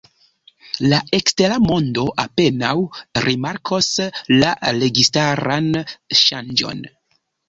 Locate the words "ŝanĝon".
6.21-6.83